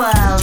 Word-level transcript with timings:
world. 0.00 0.39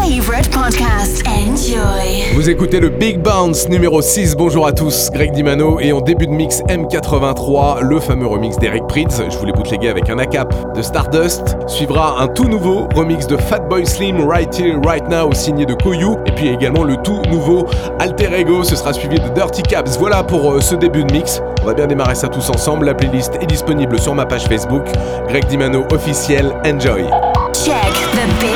Favorite 0.00 0.48
podcast. 0.50 1.22
Enjoy. 1.26 2.32
Vous 2.34 2.48
écoutez 2.48 2.80
le 2.80 2.88
Big 2.88 3.20
Bounce 3.20 3.68
numéro 3.68 4.00
6. 4.00 4.34
Bonjour 4.34 4.66
à 4.66 4.72
tous, 4.72 5.10
Greg 5.12 5.32
Dimano 5.32 5.78
et 5.78 5.92
en 5.92 6.00
début 6.00 6.26
de 6.26 6.32
mix 6.32 6.62
M83, 6.62 7.82
le 7.82 8.00
fameux 8.00 8.26
remix 8.26 8.56
d'Eric 8.56 8.86
Prydz. 8.86 9.22
Je 9.28 9.36
voulais 9.36 9.52
bootleguer 9.52 9.90
avec 9.90 10.08
un 10.08 10.18
ACAP 10.18 10.74
de 10.74 10.80
Stardust. 10.80 11.56
Suivra 11.66 12.16
un 12.18 12.28
tout 12.28 12.48
nouveau 12.48 12.88
remix 12.94 13.26
de 13.26 13.36
Fatboy 13.36 13.84
Slim 13.84 14.26
Right 14.26 14.58
Here 14.58 14.80
Right 14.86 15.06
Now 15.08 15.34
signé 15.34 15.66
de 15.66 15.74
Koyu 15.74 16.16
et 16.24 16.32
puis 16.32 16.48
également 16.48 16.84
le 16.84 16.96
tout 16.96 17.20
nouveau 17.28 17.66
Alter 17.98 18.30
Ego. 18.38 18.64
Ce 18.64 18.76
sera 18.76 18.94
suivi 18.94 19.16
de 19.20 19.28
Dirty 19.34 19.62
Caps. 19.62 19.98
Voilà 19.98 20.22
pour 20.22 20.52
euh, 20.52 20.60
ce 20.62 20.76
début 20.76 21.04
de 21.04 21.12
mix. 21.12 21.42
On 21.62 21.66
va 21.66 21.74
bien 21.74 21.86
démarrer 21.86 22.14
ça 22.14 22.28
tous 22.28 22.48
ensemble. 22.48 22.86
La 22.86 22.94
playlist 22.94 23.34
est 23.42 23.46
disponible 23.46 23.98
sur 23.98 24.14
ma 24.14 24.24
page 24.24 24.44
Facebook. 24.44 24.84
Greg 25.28 25.46
Dimano 25.46 25.84
officiel. 25.92 26.54
Enjoy. 26.64 27.04
Check 27.52 27.92
the 28.14 28.49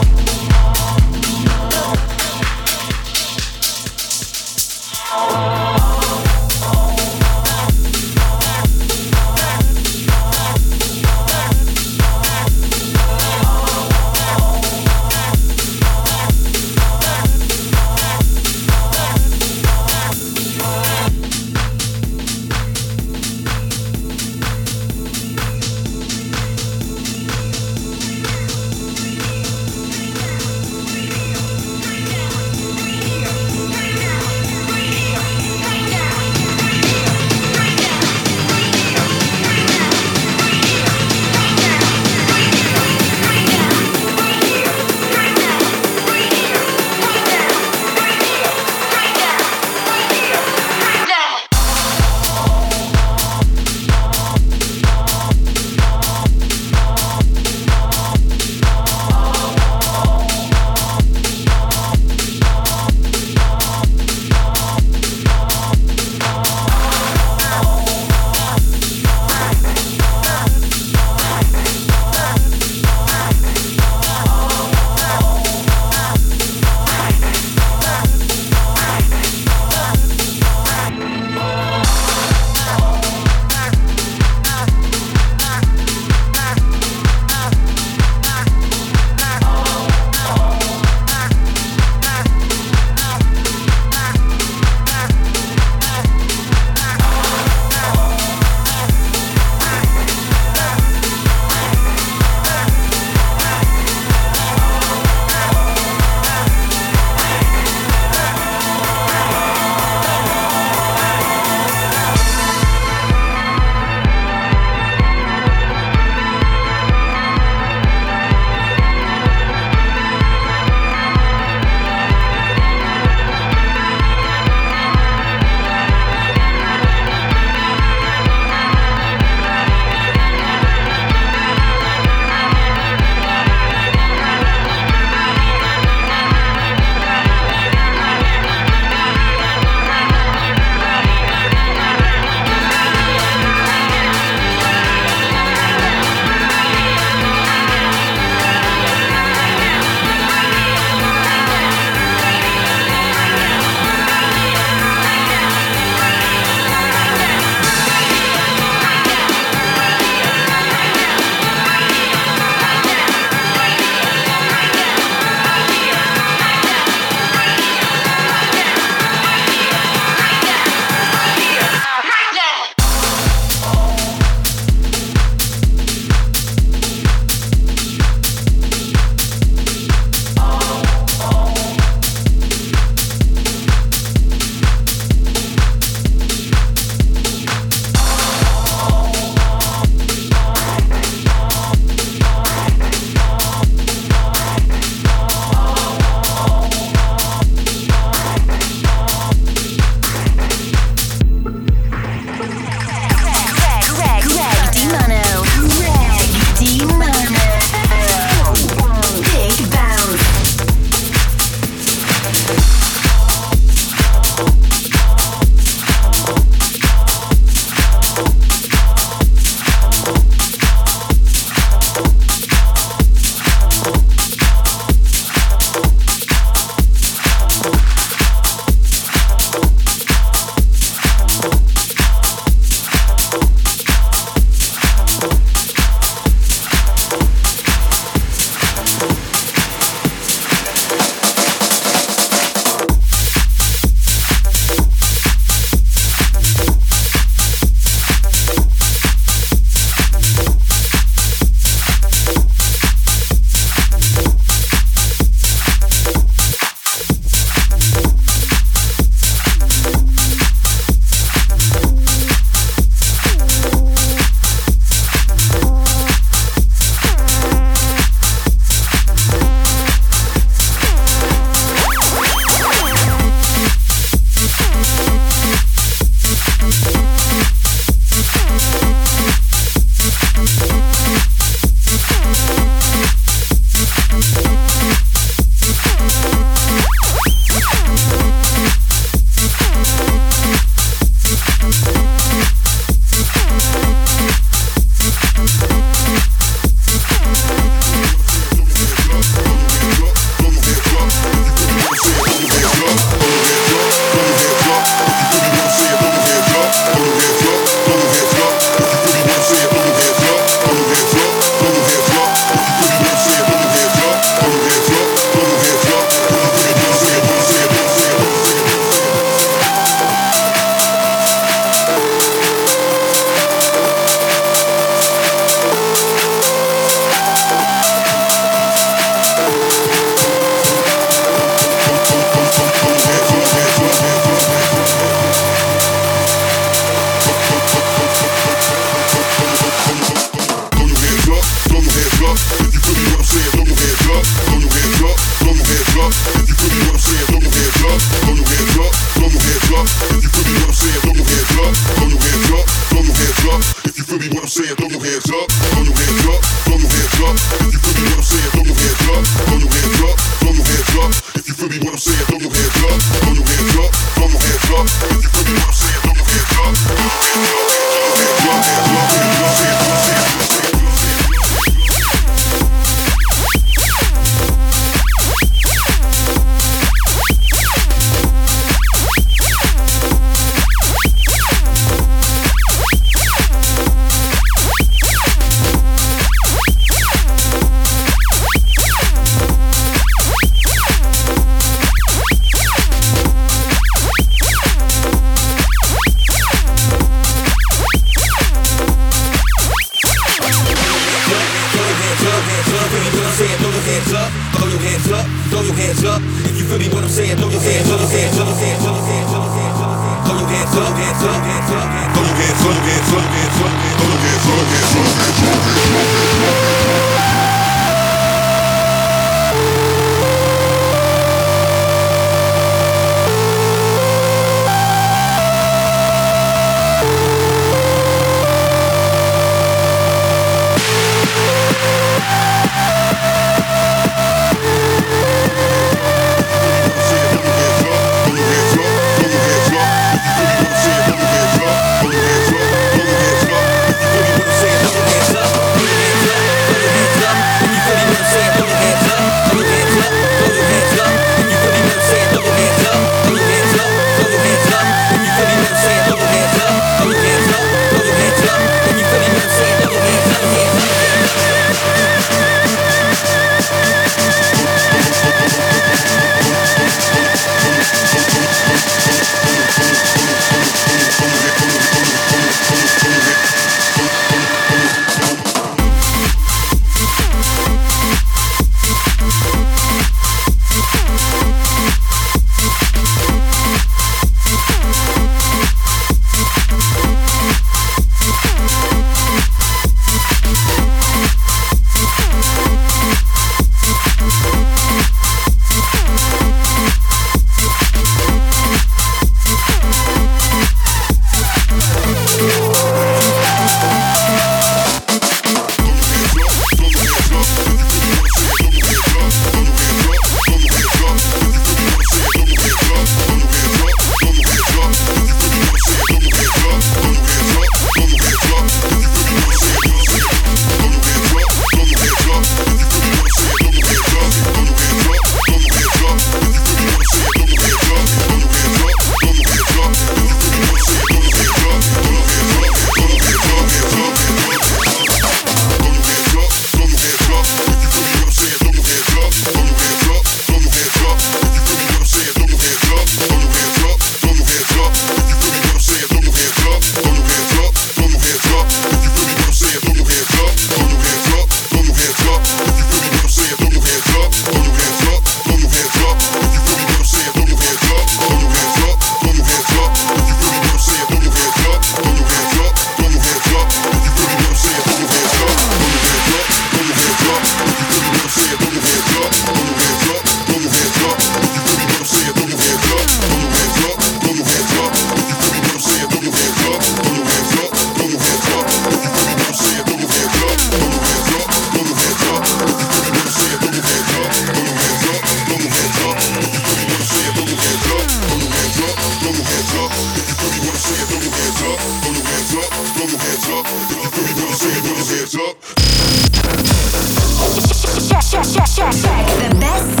check, 598.43 598.65
check, 598.65 598.91
check, 598.91 598.91
check 598.91 599.49
the 599.49 599.59
best 599.59 600.00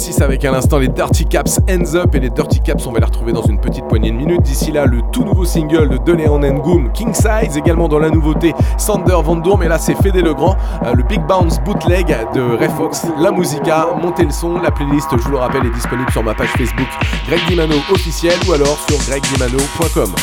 6 0.00 0.22
avec 0.22 0.42
à 0.46 0.50
l'instant 0.50 0.78
les 0.78 0.88
Dirty 0.88 1.26
Caps 1.26 1.60
Ends 1.68 1.94
Up 1.94 2.14
et 2.14 2.20
les 2.20 2.30
Dirty 2.30 2.60
Caps 2.60 2.86
on 2.86 2.92
va 2.92 3.00
les 3.00 3.04
retrouver 3.04 3.32
dans 3.32 3.42
une 3.42 3.60
petite 3.60 3.86
poignée 3.86 4.10
de 4.10 4.16
minutes. 4.16 4.40
D'ici 4.40 4.72
là 4.72 4.86
le 4.86 5.02
tout 5.12 5.24
nouveau 5.24 5.44
single 5.44 5.90
de 5.90 5.98
Deleon 5.98 6.38
Ngoum, 6.38 6.90
King 6.92 7.12
Size, 7.12 7.58
également 7.58 7.86
dans 7.86 7.98
la 7.98 8.08
nouveauté 8.08 8.54
Sander 8.78 9.18
Van 9.22 9.42
mais 9.58 9.68
là 9.68 9.78
c'est 9.78 9.94
Fédé 9.94 10.22
Legrand, 10.22 10.56
euh, 10.86 10.94
le 10.94 11.02
Big 11.02 11.20
Bounce 11.26 11.60
bootleg 11.60 12.06
de 12.34 12.40
Refox, 12.40 13.08
la 13.18 13.30
musica, 13.30 13.88
montez 14.02 14.24
le 14.24 14.30
son, 14.30 14.58
la 14.58 14.70
playlist 14.70 15.08
je 15.12 15.22
vous 15.22 15.32
le 15.32 15.36
rappelle 15.36 15.66
est 15.66 15.74
disponible 15.74 16.10
sur 16.10 16.22
ma 16.22 16.34
page 16.34 16.48
Facebook 16.56 16.88
Greg 17.28 17.40
Dimano 17.46 17.74
officiel 17.92 18.34
ou 18.48 18.52
alors 18.52 18.78
sur 18.88 18.98
gregdimano.com. 19.06 20.14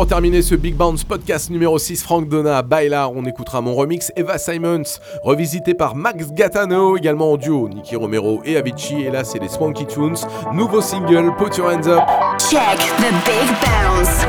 pour 0.00 0.06
terminer 0.06 0.40
ce 0.40 0.54
Big 0.54 0.76
Bounce 0.76 1.04
podcast 1.04 1.50
numéro 1.50 1.78
6, 1.78 2.02
Frank 2.02 2.26
Donna, 2.26 2.62
Baila, 2.62 3.10
on 3.10 3.22
écoutera 3.26 3.60
mon 3.60 3.74
remix 3.74 4.10
Eva 4.16 4.38
Simons, 4.38 4.98
revisité 5.22 5.74
par 5.74 5.94
Max 5.94 6.32
Gattano, 6.32 6.96
également 6.96 7.32
en 7.32 7.36
duo, 7.36 7.68
Nicky 7.68 7.96
Romero 7.96 8.40
et 8.46 8.56
Avicii, 8.56 9.02
et 9.02 9.10
là 9.10 9.24
c'est 9.24 9.38
les 9.40 9.50
Swanky 9.50 9.84
Tunes, 9.84 10.16
nouveau 10.54 10.80
single, 10.80 11.34
Put 11.36 11.54
Your 11.58 11.68
Hands 11.68 11.86
Up. 11.86 12.00
Check 12.38 12.78
the 12.96 13.12
Big 13.26 13.46
Bounce. 13.60 14.24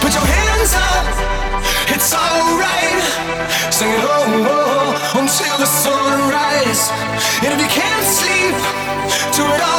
Put 0.00 0.12
your 0.12 0.26
hands 0.26 0.74
up, 0.74 1.94
it's 1.94 2.12
alright. 2.12 3.04
Sing 3.70 3.88
it 3.88 4.00
oh, 4.02 4.48
oh, 4.50 5.20
until 5.20 5.58
the 5.58 5.66
sunrise. 5.66 6.90
And 7.44 7.54
if 7.54 7.60
you 7.60 7.68
can't 7.68 8.04
sleep, 8.04 8.56
do 9.36 9.44
it 9.54 9.60
all 9.62 9.69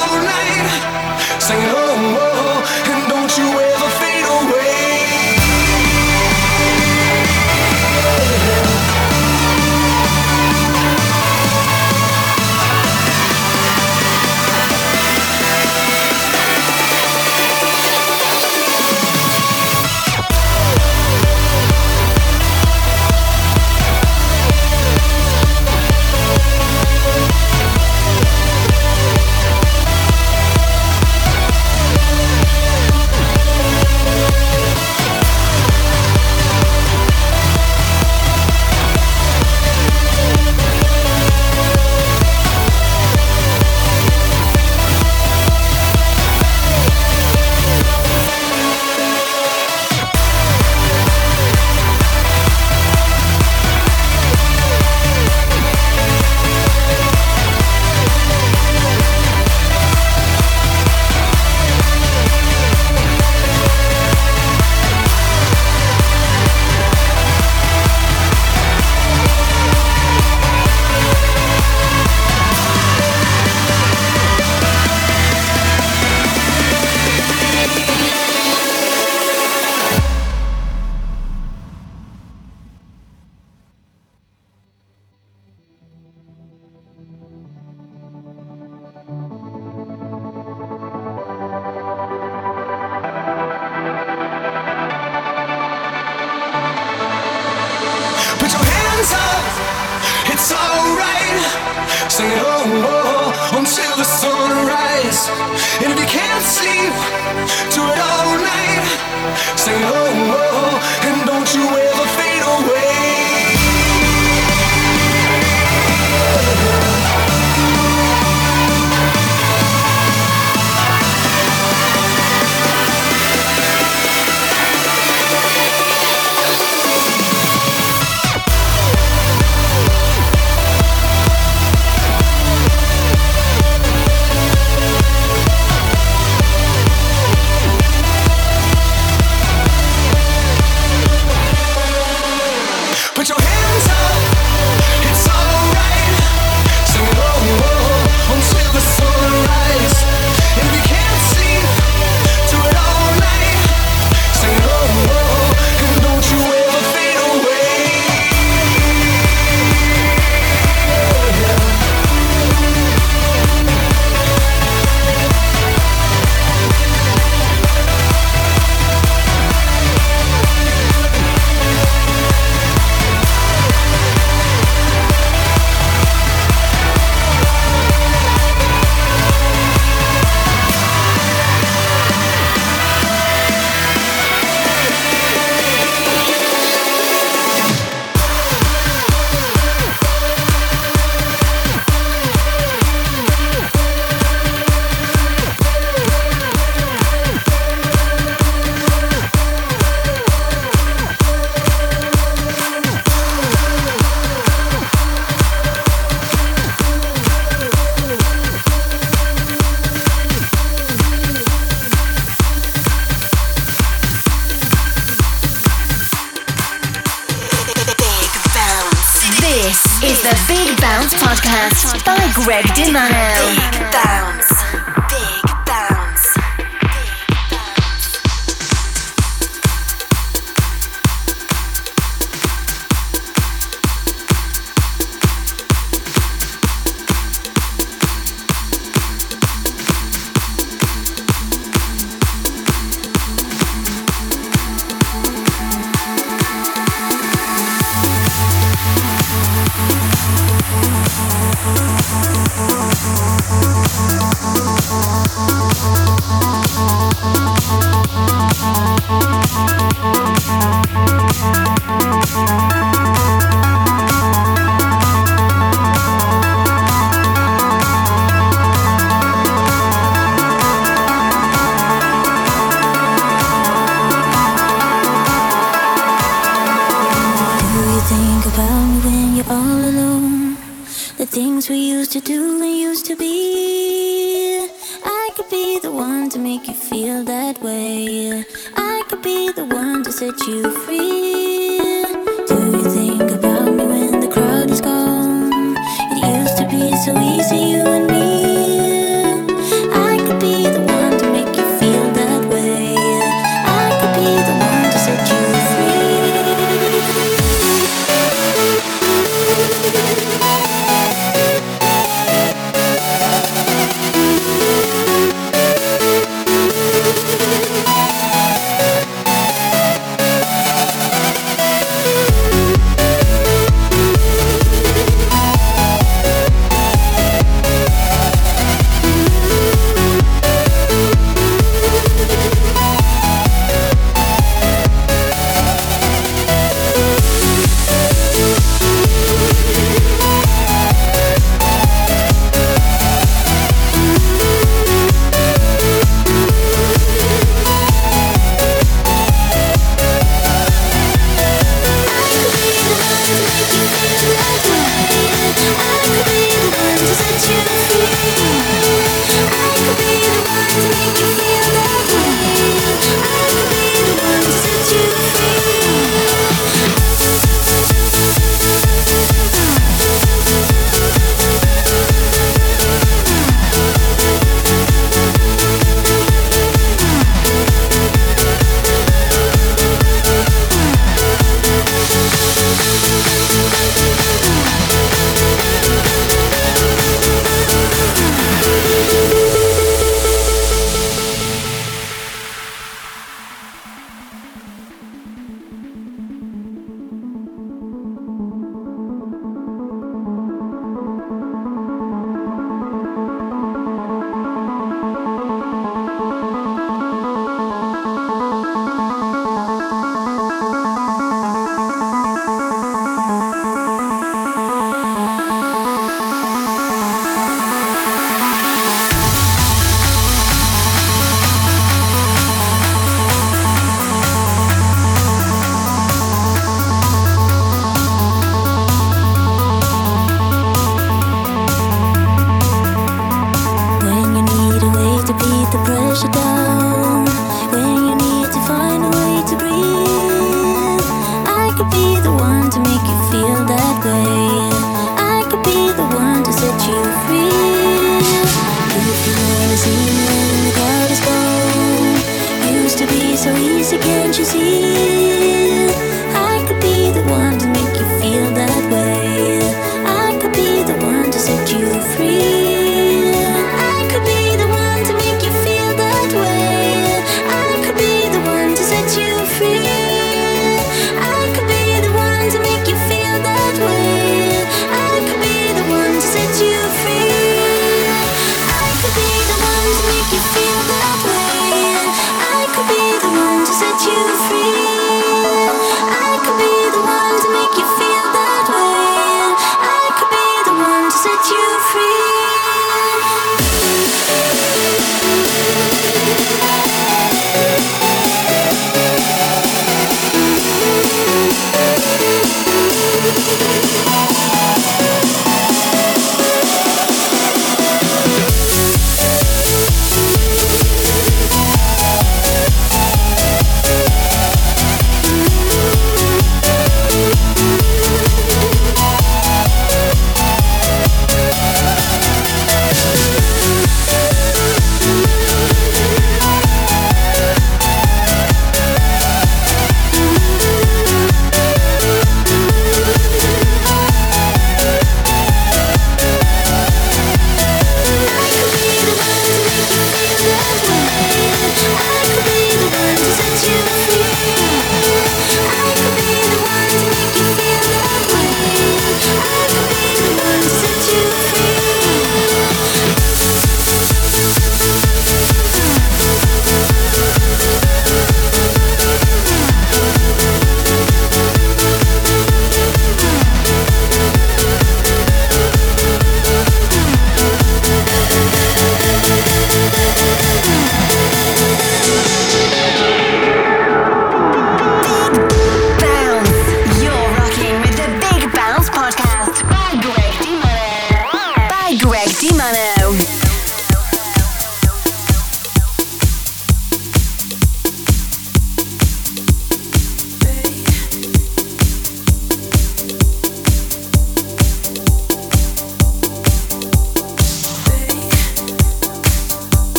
set 290.31 290.47
you 290.47 290.71
free. 290.85 291.20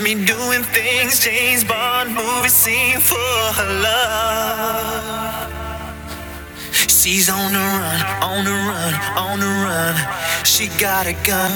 Me 0.00 0.14
doing 0.24 0.62
things 0.62 1.18
James 1.18 1.64
Bond 1.64 2.14
movie 2.14 2.48
scene 2.48 3.00
for 3.00 3.16
her 3.16 3.82
love. 3.82 5.52
She's 6.72 7.28
on 7.30 7.52
the 7.52 7.58
run, 7.58 8.00
on 8.22 8.44
the 8.44 8.50
run, 8.50 8.94
on 9.16 9.40
the 9.40 9.46
run. 9.46 9.96
She 10.44 10.68
got 10.78 11.06
a 11.06 11.14
gun. 11.24 11.50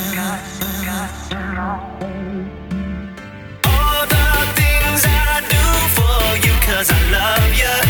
All 3.64 4.06
the 4.06 4.26
things 4.58 5.04
I 5.04 5.40
do 5.54 5.64
for 5.96 6.46
you, 6.46 6.54
cause 6.66 6.90
I 6.90 7.10
love 7.10 7.54
you. 7.58 7.81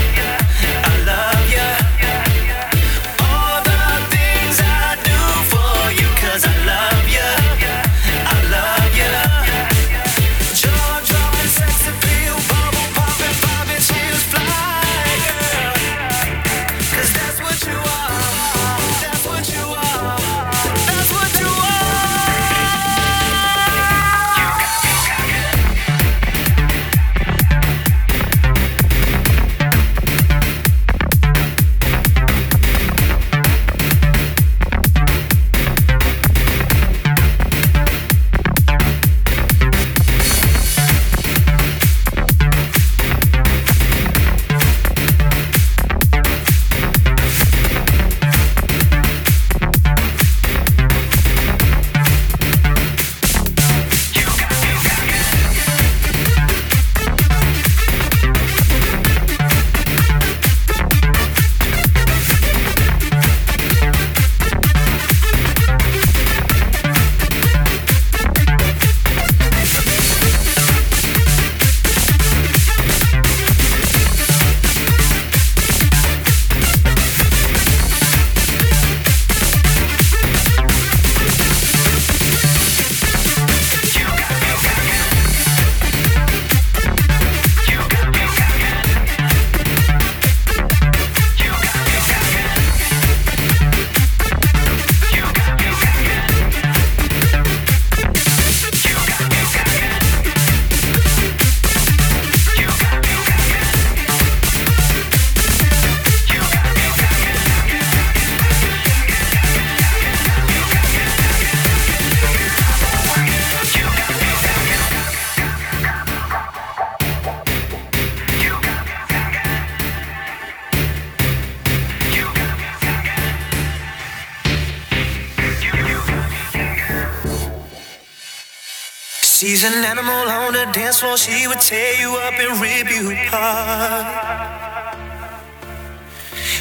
She's 129.63 129.77
an 129.77 129.85
animal 129.85 130.29
on 130.29 130.55
the 130.55 130.67
dance 130.73 130.99
floor. 130.99 131.17
She 131.17 131.47
would 131.47 131.61
tear 131.61 131.95
you 132.01 132.17
up 132.27 132.35
and 132.35 132.61
rip 132.61 132.91
you 132.91 133.13
apart. 133.13 134.97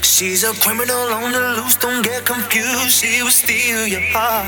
She's 0.04 0.44
a 0.44 0.54
criminal 0.62 1.12
on 1.12 1.32
the 1.32 1.40
loose. 1.58 1.78
Don't 1.78 2.04
get 2.04 2.28
confused. 2.28 2.92
She 2.92 3.24
will 3.24 3.32
steal 3.32 3.88
your 3.88 4.04
heart. 4.14 4.46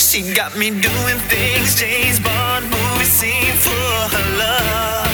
She 0.00 0.34
got 0.34 0.56
me 0.58 0.70
doing 0.70 1.18
things 1.30 1.76
James 1.78 2.18
Bond 2.18 2.64
movie 2.64 3.04
scene 3.04 3.54
for 3.54 4.08
her 4.16 4.26
love. 4.36 5.06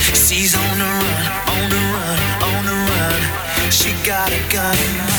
She's 0.00 0.54
on 0.54 0.78
the 0.78 0.88
run, 1.04 1.32
on 1.52 1.68
the 1.68 1.82
run, 1.92 2.18
on 2.48 2.64
the 2.64 2.76
run. 2.88 3.20
She 3.70 3.92
got 4.06 4.32
a 4.32 4.40
gun. 4.50 5.18